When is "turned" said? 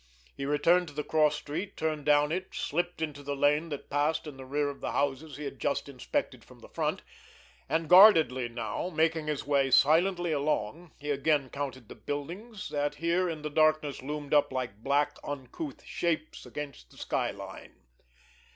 1.77-2.05